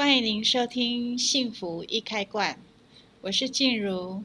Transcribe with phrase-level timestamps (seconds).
[0.00, 2.54] 欢迎您收听《幸福一开罐》，
[3.20, 4.24] 我是静茹。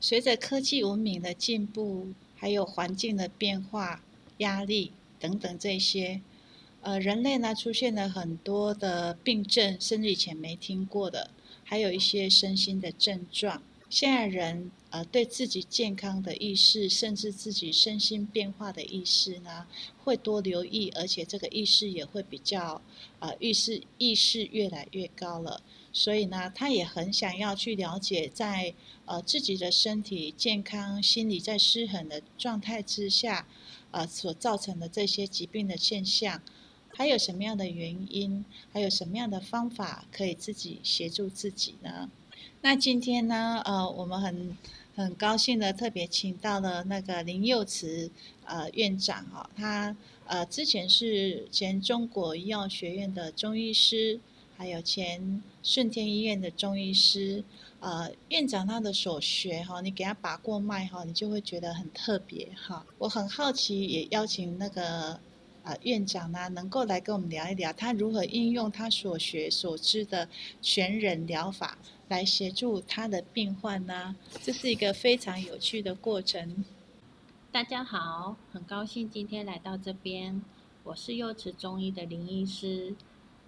[0.00, 2.06] 随着科技文明的进步，
[2.36, 4.04] 还有环境的变化、
[4.36, 6.20] 压力等等这些，
[6.82, 11.28] 呃，人类呢出现了很多的病症，甚至以前没听过的，
[11.64, 13.60] 还有一些身心的症状。
[13.90, 19.66] 现在人呃对自己健康的意识，甚至自己身心变化的意识呢，
[20.04, 22.80] 会多留意，而且这个意识也会比较
[23.18, 25.60] 呃意识意识越来越高了。
[25.92, 28.74] 所以呢，他也很想要去了解在，在
[29.06, 33.48] 呃自己的身体健康、心理在失衡的状态之下，
[33.90, 36.40] 呃所造成的这些疾病的现象，
[36.94, 42.08] 还有什么样的原因，还有什么样的方法可以自己协助自己呢？
[42.62, 44.56] 那今天呢，呃，我们很
[44.94, 48.10] 很高兴的特别请到了那个林佑慈
[48.44, 49.96] 呃院长、哦，他
[50.26, 54.20] 呃之前是前中国医药学院的中医师，
[54.58, 57.42] 还有前顺天医院的中医师，
[57.80, 62.84] 呃，院长他的所学哈、你给他把过脉哈，你就会觉得很特别哈。
[62.98, 65.18] 我很好奇，也邀请那个
[65.62, 70.28] 呃院长呢，能够来跟我们聊一聊，他如何应用他所学所知的
[70.60, 71.78] 全人疗法。
[72.08, 76.64] 来协助他的病患呢，这是一个非常有趣的过程。
[77.52, 80.42] 大家好，很高兴今天来到这边。
[80.82, 82.96] 我是幼慈中医的林医师。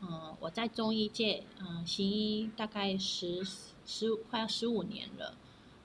[0.00, 3.44] 嗯，我在中医界，嗯，行医大概十
[3.84, 5.34] 十快要十五年了。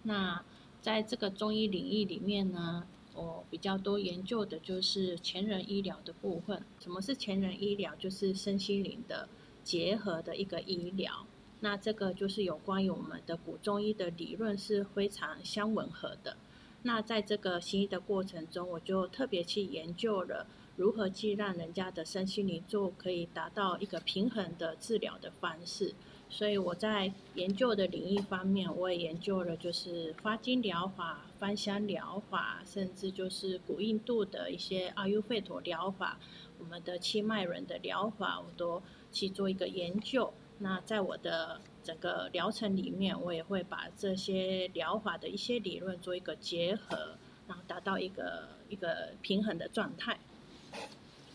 [0.04, 0.44] 那
[0.80, 2.86] 在这个中医领域里面呢，
[3.18, 6.64] 我比较多研究的就是全人医疗的部分。
[6.80, 7.96] 什么是全人医疗？
[7.96, 9.28] 就是身心灵的
[9.64, 11.26] 结合的一个医疗。
[11.62, 16.38] 那这个就是有关于我们的古中医的理论是非常相吻合的。
[16.84, 20.46] 那在这个行医的过程中，我就特别去研究了
[20.76, 25.96] 如何去让人家的身心灵就可以达到一个平衡的治疗的方式。
[26.30, 36.20] 所以我在研究的领域方面，我也研究了就是花精疗法、芳香疗法，甚至就是古印度的一些阿育吠陀疗法，
[36.60, 40.32] 我们的七脉轮的疗法，我都去做一个研究。
[40.60, 47.18] 那在我的整个疗程里面，我也会把这些疗法的一些理论做一个结合，
[47.48, 50.20] 然后达到一个一个平衡的状态。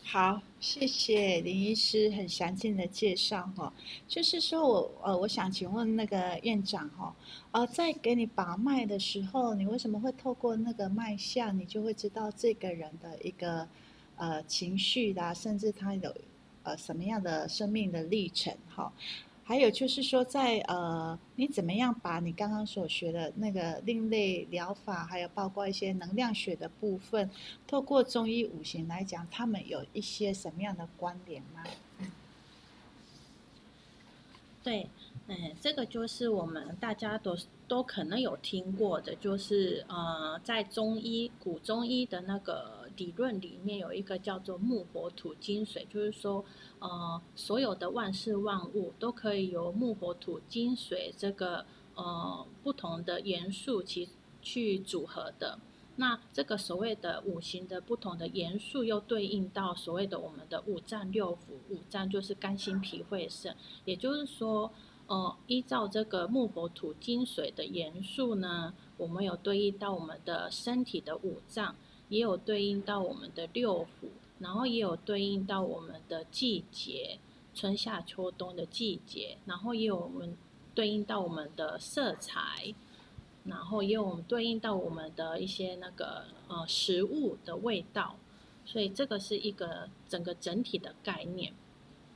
[0.05, 3.73] 好，谢谢林医师很详尽的介绍哈。
[4.07, 7.15] 就是说我呃，我想请问那个院长哈，
[7.53, 13.67] 呃，在给你把脉的时候，你为什么会透过那个脉象，你就会知道这个人的一个
[14.17, 16.15] 呃情绪啦，甚至他有。
[16.65, 18.57] 呃，什么样的生命的历程？
[18.69, 18.93] 哈，
[19.45, 27.29] 还有就是说在，呃，你怎么样把你刚刚所学的那个另类疗法，还有包括一些能量学的部分，
[27.67, 31.65] 透过中医五行来讲，他们有一些什么样的关联吗？
[34.63, 34.89] 对，
[35.27, 37.37] 嗯，这个就是我们大家都
[37.67, 42.82] 都可能有听过的，就是呃，在中医古中医的那个。
[42.97, 46.45] 理论里面有一个叫做木火土金水，就是说，
[46.79, 51.65] 呃，所有的万事万物都可以由木火土金水这个
[51.95, 54.09] 呃不同的元素去
[54.41, 55.59] 去组合的。
[55.97, 63.55] 那这个所谓的五行的不同的元素，又对应到所谓的我们的五脏六腑，五脏就是肝心脾肺肾。
[63.85, 64.73] 也就是说，
[65.07, 71.77] 呃，依照这个木火土金水的元素呢，我们有对应到我们的身体的五脏。
[72.13, 74.09] 也有对应到我们的六腑，
[74.39, 77.19] 然后也有对应到我们的季节，
[77.55, 80.37] 春夏秋冬的季节，然后也有我们
[80.75, 82.75] 对应到我们的色彩，
[83.47, 88.17] 然后也有我们对应到我们的一些那个呃食物的味道，
[88.67, 91.55] 所以这个是一个整个整体的概念。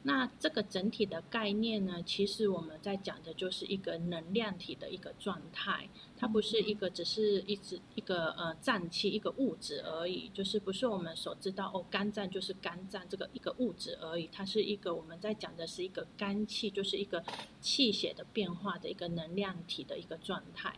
[0.09, 17.25] 那这个整体的概念呢，其实我们在讲的就是一个能量体的一个状态，它不是一个只是一直一个呃脏器一个物质而已，就是不是我们所知道哦，肝脏就是肝脏这个一个物质而已，它是一个我们在讲的是一个肝气，就是一个
[17.61, 20.73] 气血的变化的一个能量体的一个状态。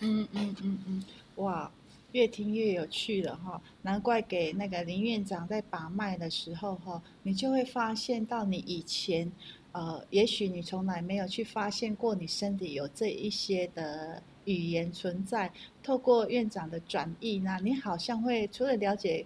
[0.00, 1.04] 嗯嗯嗯嗯，
[1.36, 1.72] 哇。
[2.12, 9.30] 越听越有趣了哈，难怪给那个林院长在把脉的时候哈，你就会发现到你以前，
[9.72, 15.50] 呃，也许你从来没有去发现过你身体有这一些的语言存在。
[15.82, 19.24] 透过院长的转译呢，你好像会除了了解，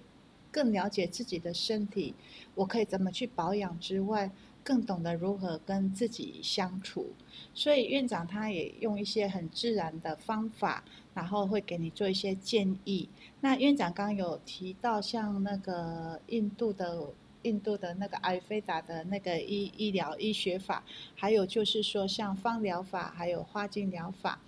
[0.52, 2.14] 更了解自己的身体，
[2.54, 4.30] 我可以怎么去保养之外，
[4.66, 7.12] 更懂得如何跟自己相处。
[7.54, 10.82] 所以院长他也用一些很自然的方法。
[11.16, 13.08] 然后会给你做一些建议。
[13.40, 17.08] 那院长刚有提到，像那个印度的
[17.40, 20.84] 印度的那个阿育吠陀的那个医医疗医学法，
[21.14, 24.38] 还有就是说像芳疗法，还有花精疗法。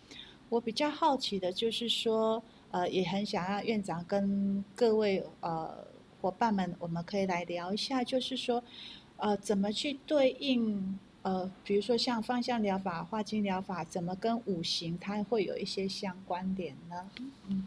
[0.51, 5.75] 我比较好奇的就是说，呃，也很想要院长跟各位呃
[6.21, 8.63] 伙伴们，我们可以来聊一下，就是说，
[9.19, 17.11] 呃，怎么去对应呃，比如说像芳香疗法、化精疗法，怎么跟五行它会有一些相关联呢？
[17.49, 17.67] 嗯。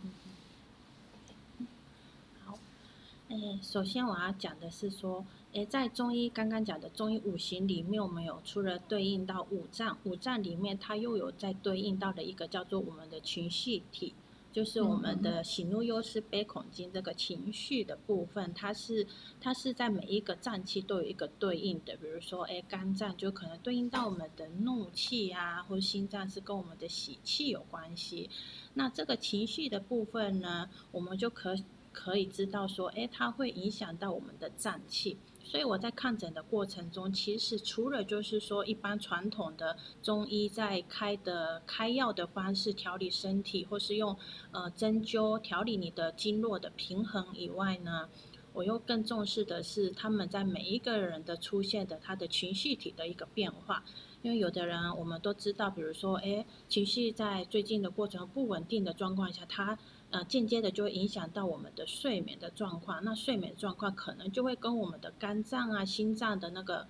[3.30, 14.14] 诶，首先我要讲的是说，诶，在中医刚刚讲的中医五行里面，我们有除了对应到五脏，五脏里面它又有在对应到的一个叫做我们的情绪体，
[14.52, 19.08] 就是我们的喜怒忧思悲恐惊这个情绪的部分，它是
[19.40, 28.30] 它是在每一个脏器都有一个对应的，比如说，诶，肝脏就可能对应到我们的怒气啊，或者心脏是跟我们的喜气有关系。
[28.74, 31.56] 那这个情绪的部分呢，我们就可。
[31.92, 44.18] 可以知道说，诶，它会影响到我们的脏器，所以我在看诊的过程中，其实除了就是说一般传统的中医在开的开药的方式调理身体，或是用
[44.52, 48.08] 呃针灸调理你的经络的平衡以外呢，
[48.54, 53.84] 我又更重视的是他们在每一个人的出现的他的情绪体的一个变化，
[54.22, 59.78] 因为有的人我们都知道，比如说，诶，情绪在最近的过程不稳定的状况下，他。
[60.12, 66.88] 呃，间接的就会影响到我们的睡眠的状况，那睡眠状况可能就会跟我们的肝脏啊、心脏的那个。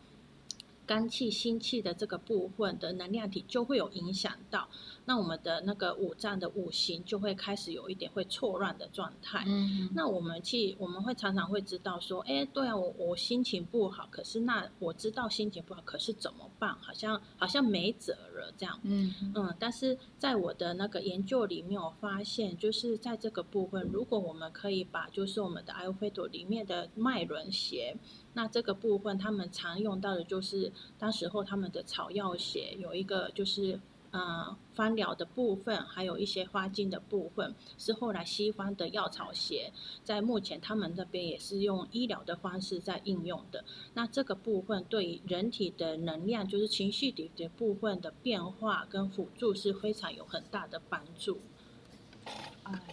[0.92, 4.68] 肝气、心气的这个部分的能量体就会有影响到，
[5.06, 9.42] 那我们的那个五脏的五行就会开始有一点会错乱的状态。
[9.48, 16.76] 嗯，那我们去我们会常常会知道说，哎，对啊，我我心情不好，可是那我知道心情不好，可是怎么办？
[16.82, 18.78] 好像好像没辙了这样。
[18.84, 27.96] 嗯嗯，但是在我的那个研究里面，我发现就是在这个部分，如果我们可以把就是我们的阿育吠陀里面的脉轮穴。
[28.34, 33.80] 那这个部分，他们常用到的就是当时候他们的草药穴有一个就是
[34.12, 39.72] 呃芳疗的部分，还有一些花精的部分，是后来西方的药草穴，
[40.04, 43.64] 在目前他们那边也是用医疗的方式在应用的。
[43.94, 51.40] 那这个部分对于人体的能量，就是情绪体的部分的变化跟辅助是非常有很大的帮助。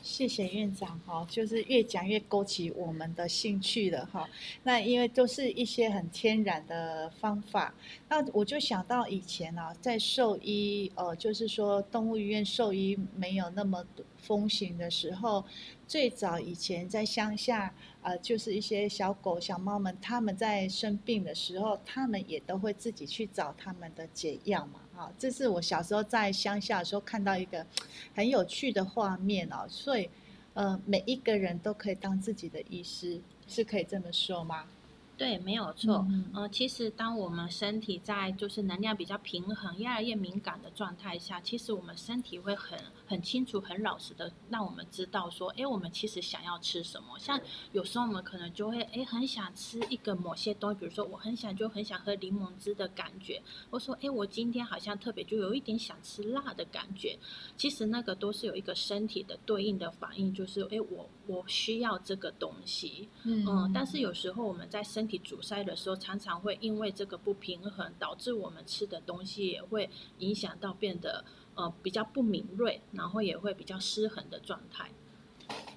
[0.02, 4.28] 谢谢院长哈，就是越讲越勾起我们的兴趣了哈。
[4.62, 7.74] 那因为都是一些很天然的方法，
[8.08, 15.42] 那我就想到以前啊，在兽医，呃，就是说动物医院兽医没有那么多风行的时候，
[15.86, 17.72] 最早以前在乡下，
[18.02, 24.80] 呃，就是一些小狗、小猫们，他们在生病的时候，他们也都会自己去找他们的解药嘛。
[24.94, 27.64] 啊，这是我小时候在乡下的时候看到一个
[28.14, 30.10] 很有趣的画面哦，所以，
[30.52, 34.66] 呃，每一个人都可以当自己的医师，是可以这么说吗？
[35.18, 36.06] 对，没有错。
[36.08, 47.18] 嗯，呃，其实当我们身体在就是能量比较平衡、越来越敏感的状态下，其实我们身体会很很清楚、很老实的让我们知道说，哎，我们其实想要吃什么。
[47.18, 47.38] 像
[47.72, 57.18] 有时候我们可能就会哎很想吃一个某些东西，比如说我很想就很想喝柠檬汁的感觉，我说哎我今天好像特别就有一点想吃辣的感觉。
[57.56, 63.08] 其实那个都是有一个身体的对应的反应，就是哎我我需要这个东西。
[63.24, 69.88] 嗯，嗯，但是有时候我们在身体阻塞的时候，常常会因为这个不平衡，导致我们吃的东西也会
[70.18, 71.24] 影响到变得
[71.54, 74.90] 呃比较不敏锐，然后也会比较失衡的状态。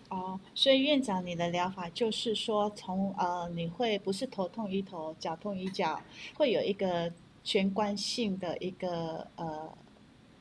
[0.10, 6.02] 哦，所以院长，你的疗法就是说从，呃你会不是头痛医头，脚痛医脚，
[6.36, 7.12] 会有一个
[7.44, 9.74] 全观性的一个呃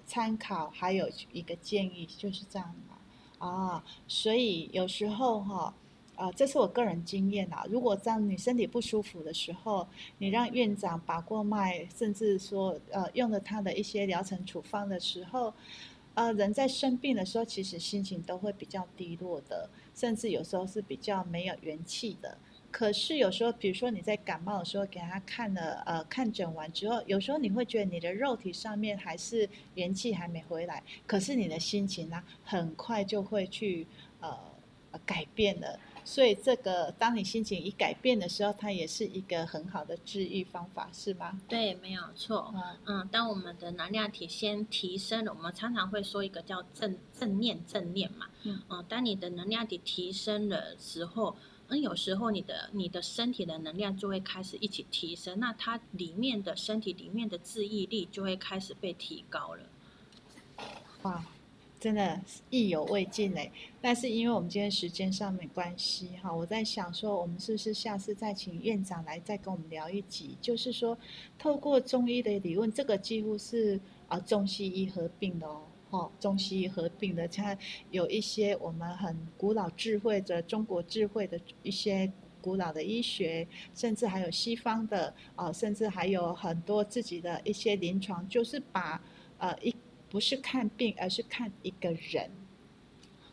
[0.05, 2.99] 参考，还有一个建议，就是这样嘛。
[3.47, 5.73] 啊，所以有时候哈。
[6.21, 7.65] 呃，这是我个人经验啊。
[7.71, 15.55] 如果当你身体不舒服的时候，你让院长把过脉，甚至说呃用了他的一些疗程处方的时候，
[16.13, 22.37] 呃，人在生病的时候，其实心情都会比较低落的，甚至有时候是比较没有元气的。
[22.71, 33.87] 可是有时候，比如说你在感冒的时候给他看了呃看诊完之后，有时候你会觉得你的肉体上面还是元气还没回来，可是你的心情呢，很快就会去
[34.21, 34.39] 呃
[35.07, 35.81] 改变了。
[36.05, 41.41] 所以，这个当你心情一改变的时候，它也是一个很好的治愈方法，是吗？
[41.49, 42.53] 对，没有错。
[42.55, 48.27] 嗯，嗯，当我们的能量体先提升了，我们常常会说一个叫正正念正念嘛。
[48.43, 51.37] 嗯，嗯，当你的能量体提升的时候，
[51.69, 59.63] 嗯，有时候你的你的身体的能量就会开始一起提升，那它里面的身体里面的治愈力就会开始被提高了。
[61.03, 61.25] 哇。
[61.81, 62.21] 真的
[62.51, 63.51] 意犹未尽嘞。
[63.81, 70.37] 但是因为我们今天时间上没关系哈，我在想说，我们是不是下次再请院长来再跟我们聊一集？
[70.41, 70.97] 就是说，
[71.39, 75.63] 透过中医的理论，这个几乎是啊中西医合并的哦。
[75.91, 77.59] 哦，中西医合并的，它
[77.91, 82.09] 有一些我们很古老智慧的中国智慧的一些
[82.41, 83.45] 古老的医学，
[83.75, 89.03] 甚至还有西方的啊、甚至还有很多自己的一些临床，就是把
[89.39, 89.75] 呃一
[90.11, 92.31] 不是看病，而是看一个人。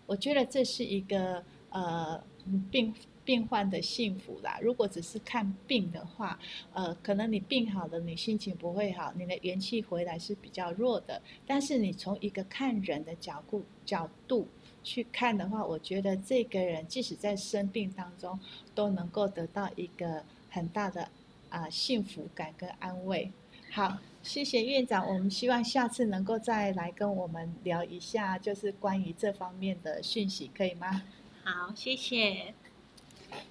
[0.05, 2.23] 我觉得这是一个呃
[2.71, 2.93] 病。
[3.27, 4.57] 病患的幸福啦。
[4.61, 6.39] 如果只是看病的话，
[6.71, 11.21] 呃，可能你病好了，你心情不会好，你的元气回来是比较弱的。
[11.45, 14.47] 但是你从一个看人的角度角度
[14.81, 18.39] 去看的话，我觉得这个人即使在生病当中，
[18.73, 21.09] 都能够得到一个很大的
[21.49, 23.29] 啊、幸福感跟安慰。
[23.69, 31.01] 好，谢谢院长，我们希望下次能够再来跟我们聊一下，就是关于这方面的讯息，可以吗？
[31.45, 32.53] 好，谢谢。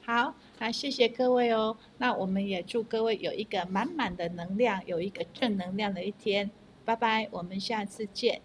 [0.05, 1.79] 好，那谢谢各位哦。
[1.97, 6.51] 那我们也祝各位有一个满满的能量，有一个正能量的一天。
[6.85, 8.43] 拜拜，我们下次见。